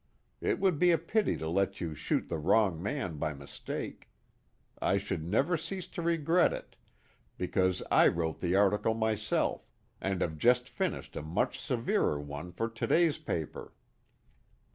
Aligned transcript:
It 0.41 0.57
would 0.59 0.79
be 0.79 0.89
a 0.89 0.97
pity 0.97 1.37
to 1.37 1.47
let 1.47 1.79
you 1.79 1.93
shoot 1.93 2.27
the 2.27 2.39
wrong 2.39 2.81
man 2.81 3.17
by 3.17 3.33
mistake. 3.35 4.09
I 4.81 4.97
should 4.97 5.23
never 5.23 5.57
cease 5.57 5.87
to 5.89 6.01
regret 6.01 6.53
it, 6.53 6.75
because 7.37 7.83
I 7.91 8.07
wrote 8.07 8.39
the 8.39 8.55
article 8.55 8.95
myself, 8.95 9.69
and 10.01 10.21
have 10.21 10.39
just 10.39 10.67
finished 10.69 11.15
a 11.15 11.21
much 11.21 11.59
severer 11.59 12.19
one 12.19 12.51
for 12.51 12.67
to 12.67 12.87
day's 12.87 13.19
paper." 13.19 13.73